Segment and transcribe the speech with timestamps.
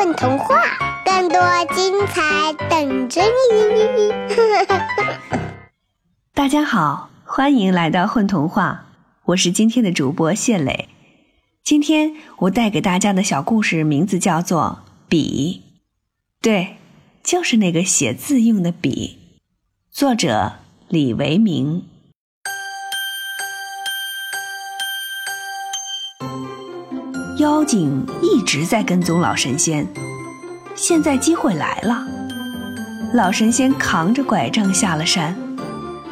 [0.00, 0.56] 混童话，
[1.04, 1.38] 更多
[1.74, 4.10] 精彩等着你！
[6.32, 8.86] 大家好，欢迎来到混童话，
[9.26, 10.88] 我是今天的主播谢磊。
[11.62, 15.64] 今天我带给大家的小故事名字叫做《笔》，
[16.42, 16.76] 对，
[17.22, 19.18] 就是那个写字用的笔。
[19.90, 21.89] 作者李维明。
[27.40, 29.86] 妖精一直在跟踪老神仙，
[30.74, 32.06] 现在机会来了。
[33.14, 35.34] 老神仙扛着拐杖下了山，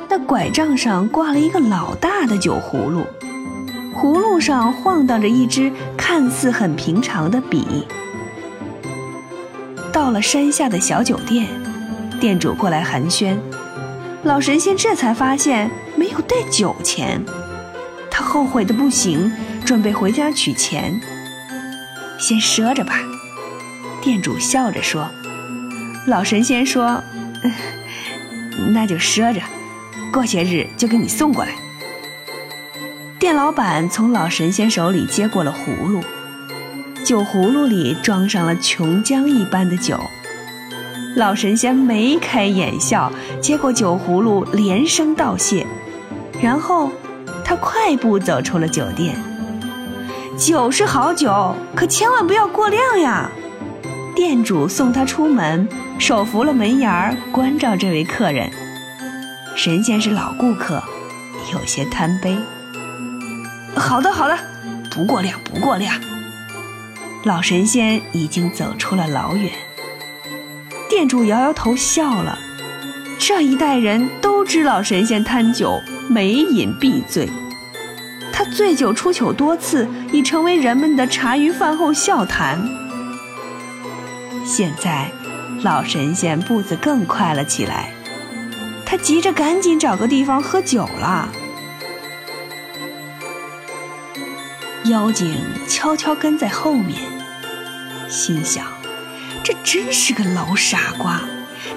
[0.09, 3.05] 那拐杖上挂了一个老大的酒葫芦，
[3.95, 7.87] 葫芦上晃荡着一支看似很平常的笔。
[9.93, 11.47] 到了山下的小酒店，
[12.19, 13.37] 店主过来寒暄，
[14.23, 17.23] 老神仙这才发现没有带酒钱，
[18.11, 19.31] 他后悔的不行，
[19.67, 20.99] 准备回家取钱。
[22.19, 22.99] 先赊着吧，
[24.03, 25.09] 店主笑着说。
[26.07, 27.03] 老神仙说
[28.75, 29.41] ：“那就赊着，
[30.13, 31.53] 过些日就给你送过来。”
[33.21, 36.03] 店老板从老神仙手里接过了葫芦，
[37.05, 39.99] 酒葫芦里装上了琼浆一般的酒。
[41.17, 45.67] 老神仙眉开眼笑，接过酒葫芦，连声道谢，
[46.41, 46.91] 然后
[47.45, 49.17] 他快步走出了酒店。
[50.39, 53.29] 酒是好酒，可千万不要过量呀！
[54.15, 58.49] 店主送他出门，手扶了门沿儿，关照这位客人。
[59.57, 60.81] 神仙是老顾客，
[61.53, 62.39] 有些贪杯。
[63.75, 64.39] 好的，好的，
[64.93, 65.93] 不过量，不过量。
[67.25, 69.51] 老神仙已经走出了老远。
[70.89, 72.39] 店主摇摇头笑了。
[73.19, 77.29] 这一代人都知老神仙贪酒，每饮必醉。
[78.59, 82.59] 醉酒出糗多次，已成为人们的茶余饭后笑谈。
[84.45, 85.13] 现在，
[85.63, 87.93] 老神仙步子更快了起来，
[88.85, 91.29] 他急着赶紧找个地方喝酒了。
[94.87, 95.37] 妖精
[95.69, 96.99] 悄悄跟在后面，
[98.09, 98.67] 心想：
[99.45, 101.21] 这真是个老傻瓜，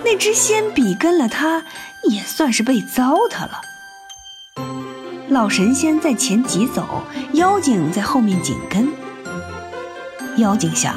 [0.03, 1.63] 那支仙笔跟了他，
[2.05, 3.61] 也算是被糟蹋了。
[5.31, 8.91] 老神仙在前急走，妖精在后面紧跟。
[10.35, 10.93] 妖精想：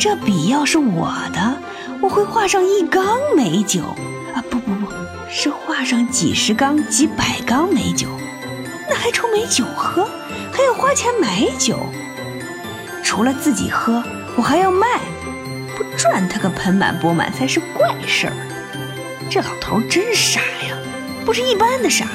[0.00, 1.56] 这笔要是我的，
[2.00, 3.82] 我会画上一缸美酒
[4.34, 4.42] 啊！
[4.50, 4.88] 不不不，
[5.30, 8.08] 是画上几十缸、几百缸美酒，
[8.90, 10.08] 那还愁没酒喝？
[10.52, 11.78] 还要花钱买酒？
[13.04, 14.02] 除了自己喝，
[14.34, 14.98] 我还要卖，
[15.76, 18.32] 不赚他个盆满钵满才是怪事儿。
[19.30, 20.76] 这老头真傻呀，
[21.24, 22.08] 不是一般的傻。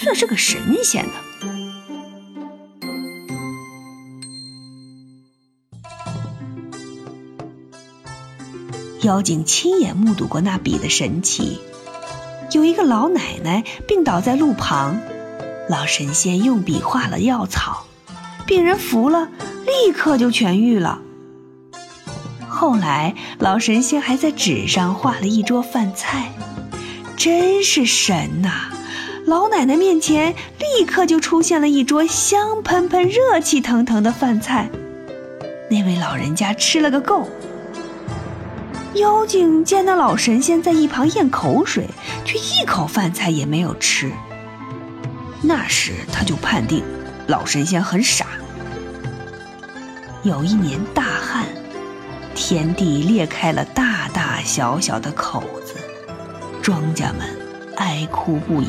[0.00, 1.12] 算是个神仙呢。
[9.02, 11.58] 妖精亲眼目睹过那笔的神奇。
[12.52, 15.00] 有一个老奶奶病倒在路旁，
[15.68, 17.84] 老神仙用笔画了药草，
[18.46, 19.28] 病人服了，
[19.66, 21.00] 立刻就痊愈了。
[22.48, 26.32] 后来，老神仙还在纸上画了一桌饭菜，
[27.16, 28.70] 真是神呐！
[29.28, 34.70] 老奶奶面前立刻就出现了一桌香喷喷、热气腾腾的饭菜，
[35.68, 37.28] 那位老人家吃了个够。
[38.94, 41.86] 妖精见那老神仙在一旁咽口水，
[42.24, 44.10] 却一口饭菜也没有吃。
[45.42, 46.82] 那时他就判定
[47.26, 48.28] 老神仙很傻。
[50.22, 51.44] 有一年大旱，
[52.34, 55.74] 天地裂开了大大小小的口子，
[56.62, 57.28] 庄稼们
[57.76, 58.68] 哀哭不已。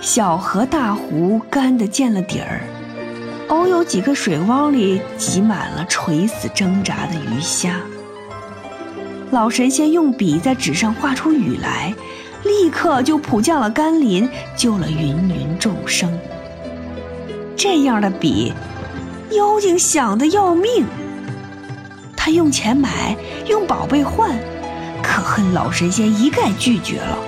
[0.00, 2.62] 小河大湖干得见了底儿，
[3.48, 7.82] 偶有几个水汪里挤满了垂死挣扎的鱼虾。
[9.30, 11.92] 老神仙用笔在纸上画出雨来，
[12.44, 16.18] 立刻就普降了甘霖，救了芸芸众生。
[17.54, 18.54] 这样的笔，
[19.32, 20.86] 妖精想得要命。
[22.16, 23.14] 他用钱买，
[23.46, 24.30] 用宝贝换，
[25.02, 27.18] 可恨老神仙一概拒绝了。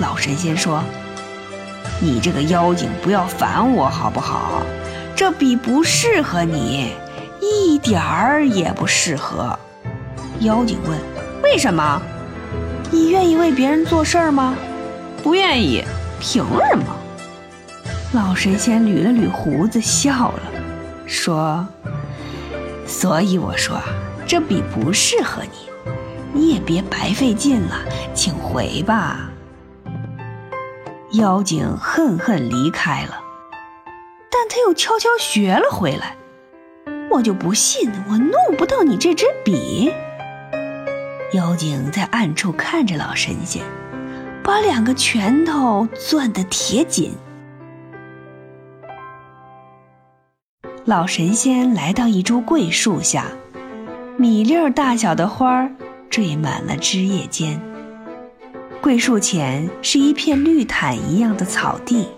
[0.00, 0.82] 老神仙说。
[2.04, 4.60] 你这个妖精，不要烦我好不好？
[5.14, 6.94] 这笔不适合你，
[7.40, 9.56] 一点儿也不适合。
[10.40, 10.98] 妖精问
[11.44, 12.02] ：“为什么？
[12.90, 14.56] 你愿意为别人做事儿吗
[15.22, 15.84] ？”“不愿意。
[16.18, 16.84] ”“凭什么？”
[18.10, 20.42] 老神仙捋了捋胡子，笑了，
[21.06, 21.64] 说
[22.84, 23.80] ：“所以我说，
[24.26, 25.70] 这笔不适合你，
[26.32, 27.76] 你也别白费劲了，
[28.12, 29.28] 请回吧。”
[31.12, 33.20] 妖精恨恨离开了，
[34.30, 36.16] 但他又悄悄学了回来。
[37.10, 39.92] 我就不信我弄不到你这支笔。
[41.34, 43.62] 妖精在暗处看着老神仙，
[44.42, 47.12] 把两个拳头攥得铁紧。
[50.86, 53.26] 老神仙来到一株桂树下，
[54.16, 55.70] 米粒儿大小的花儿
[56.08, 57.60] 缀满了枝叶间。
[58.82, 62.08] 桂树前是一片绿毯一样的草地，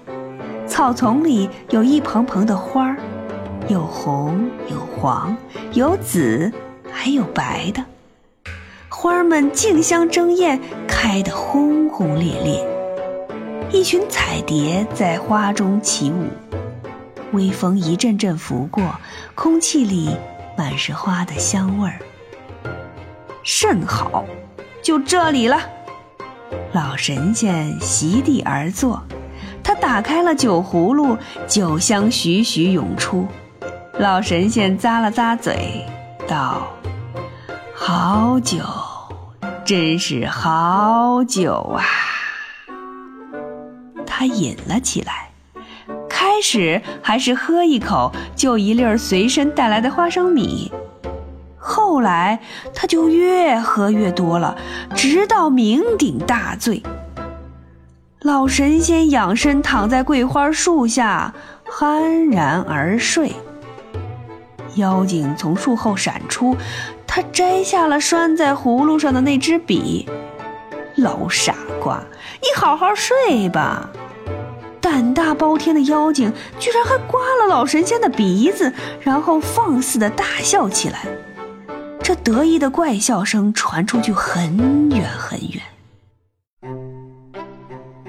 [0.67, 2.97] 草丛里有一蓬蓬的花儿，
[3.69, 5.37] 有红有黄
[5.75, 6.51] 有紫，
[6.91, 7.85] 还有白的。
[8.89, 10.59] 花儿们竞相争艳，
[10.89, 12.67] 开得轰轰烈烈。
[13.71, 16.25] 一群彩蝶在花中起舞。
[17.33, 18.83] 微风一阵阵拂过，
[19.35, 20.17] 空气里
[20.57, 21.99] 满是花的香味儿。
[23.43, 24.25] 甚好，
[24.81, 25.61] 就这里了。
[26.73, 29.03] 老神仙席地而坐，
[29.63, 31.17] 他打开了酒葫芦，
[31.47, 33.27] 酒香徐徐涌出。
[33.99, 35.87] 老神仙咂了咂嘴，
[36.27, 36.67] 道
[37.75, 38.59] ：“好酒，
[39.65, 41.85] 真是好酒啊！”
[44.07, 45.31] 他饮了起来。
[46.09, 50.73] 开始还是喝一口就一粒儿随身带来的花生米，
[51.67, 52.41] 后来
[52.75, 54.55] 他就越喝越多了，
[54.95, 56.83] 直到酩酊大醉。
[58.21, 61.33] 老神仙仰身躺在桂花树下，
[61.67, 63.33] 酣然而睡。
[64.75, 66.55] 妖精从树后闪出，
[67.07, 70.07] 他摘下了拴在葫芦上的那支笔。
[70.97, 72.03] 老傻瓜，
[72.43, 73.89] 你好好睡吧。
[74.83, 78.71] 胆大包天的妖精居然还刮了老神仙的鼻子，
[79.01, 81.07] 然后放肆的大笑起来。
[82.05, 85.63] 这得意的怪笑声传出去很远很远。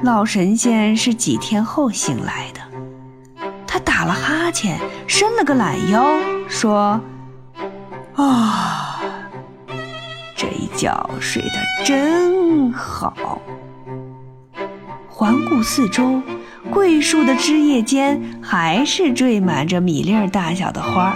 [0.04, 2.60] 老神仙是几天后醒来的，
[3.66, 4.78] 他打了哈欠，
[5.08, 6.06] 伸了个懒腰，
[6.50, 7.00] 说
[8.16, 9.00] ：“啊，
[10.36, 13.42] 这一觉睡得真好。”
[15.08, 16.22] 环顾四周。
[16.70, 21.16] 桂树的枝叶间还是缀满着米粒大小的花儿，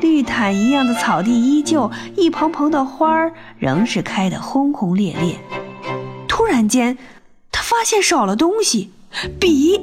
[0.00, 5.36] 绿毯一样的草地依旧，一蓬蓬的花儿仍是开得轰轰烈烈。
[6.28, 6.98] 突然间，
[7.50, 8.90] 他发现少了东西，
[9.40, 9.80] 笔。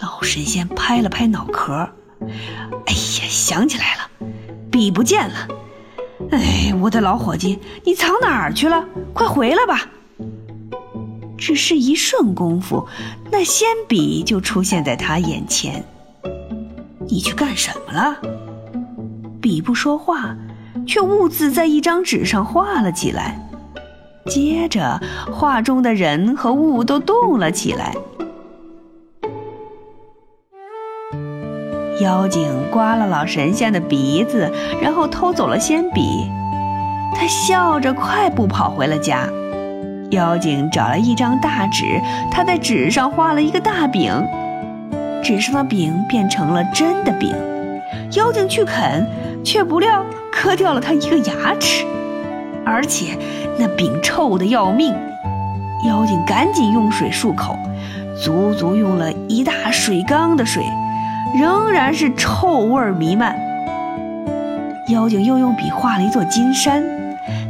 [0.00, 1.72] 老神仙拍了拍脑壳，
[2.86, 4.26] 哎呀，想起来了，
[4.70, 5.48] 笔不见了！
[6.30, 8.84] 哎，我的老伙计，你藏哪儿去了？
[9.12, 9.88] 快回来吧！
[11.38, 12.86] 只是一瞬功夫，
[13.30, 15.84] 那仙笔就出现在他眼前。
[17.08, 18.16] 你去干什么了？
[19.46, 20.34] 笔不说话，
[20.88, 23.38] 却兀自在一张纸上画了起来。
[24.26, 25.00] 接着，
[25.32, 27.94] 画中的人和物都动了起来。
[32.00, 34.50] 妖精刮了老神仙的鼻子，
[34.82, 36.28] 然后偷走了铅笔。
[37.14, 39.28] 他笑着快步跑回了家。
[40.10, 41.84] 妖精找了一张大纸，
[42.32, 44.12] 他在纸上画了一个大饼，
[45.22, 47.32] 纸上的饼变成了真的饼。
[48.12, 49.06] 妖精去啃，
[49.46, 51.86] 却不料磕掉了他一个牙齿，
[52.64, 53.16] 而且
[53.56, 54.92] 那饼臭的要命。
[55.86, 57.56] 妖精赶紧用水漱口，
[58.20, 60.64] 足足用了一大水缸的水，
[61.38, 63.38] 仍然是臭味弥漫。
[64.88, 66.82] 妖精又用笔画了一座金山。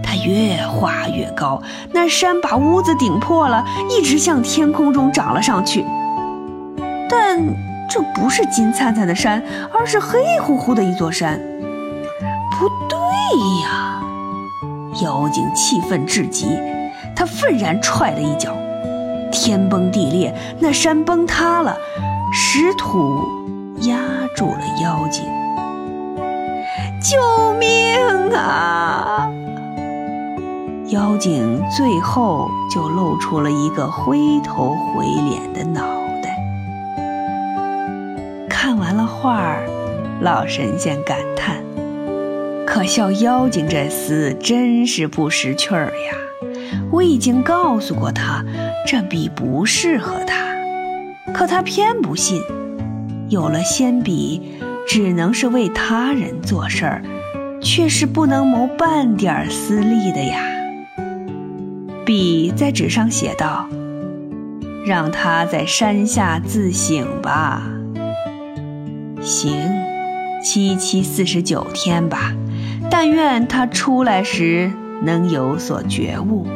[0.02, 1.62] 他越画越高，
[1.92, 5.82] 那山把屋子顶破了，一直向天空中长了上去。
[7.08, 7.40] 但
[7.88, 11.40] 这不是金灿灿的山，而是黑乎乎的一座山。
[12.58, 12.98] 不对
[13.62, 14.02] 呀！
[15.02, 16.48] 妖精气愤至极，
[17.14, 18.56] 他愤然踹了一脚，
[19.30, 21.76] 天崩地裂，那山崩塌了，
[22.32, 23.22] 石土
[23.82, 23.98] 压
[24.34, 25.22] 住了妖精。
[27.02, 29.28] 救命啊！
[30.88, 35.82] 妖精最后就露出了一个灰头灰脸的脑
[36.22, 36.38] 袋。
[38.48, 39.66] 看完了画儿，
[40.20, 41.56] 老神仙感叹
[42.66, 46.16] ：“可笑妖精这厮真是不识趣儿呀！
[46.90, 48.44] 我已经告诉过他，
[48.86, 50.54] 这笔不适合他，
[51.32, 52.42] 可他偏不信。
[53.28, 57.02] 有了铅笔，只能是为他人做事儿，
[57.62, 60.42] 却是不能谋半点私利的呀。”
[62.04, 63.66] 笔在纸上写道
[64.84, 67.62] ：“让他在山下自省吧。
[69.20, 69.56] 行，
[70.42, 72.32] 七七四十九天吧。
[72.90, 74.70] 但愿他出来时
[75.02, 76.46] 能有所觉悟。”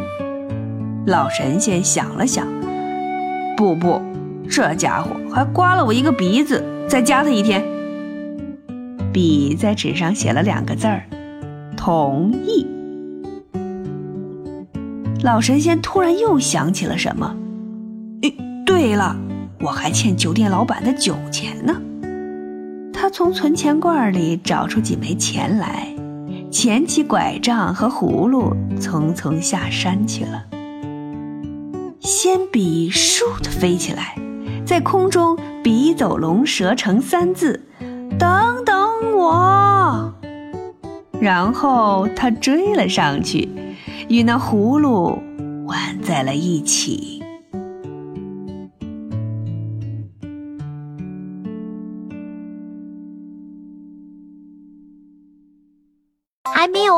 [1.06, 2.46] 老神仙想了想
[3.56, 4.00] ：“不不，
[4.48, 7.64] 这家伙还刮了我一个鼻子，再加他一天。”
[9.12, 11.02] 笔在纸上写了两个字儿
[11.76, 12.66] ：“同意。”
[15.22, 17.34] 老神仙突然又想起了什么，
[18.22, 18.34] 诶，
[18.64, 19.16] 对了，
[19.60, 21.74] 我还欠酒店老板的酒钱呢。
[22.92, 25.88] 他从存钱罐里找出几枚钱来，
[26.50, 30.44] 捡起拐杖和葫芦，匆匆下山去了。
[32.00, 34.16] 仙笔倏地飞起来，
[34.66, 37.66] 在空中笔走龙蛇成三字
[38.18, 40.12] ：“等等我。”
[41.20, 43.48] 然后他追了上去，
[44.08, 45.18] 与那葫芦
[45.66, 47.19] 玩在了一起。